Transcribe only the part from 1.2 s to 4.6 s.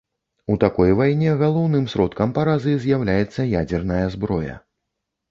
галоўным сродкам паразы з'яўляецца ядзерная зброя.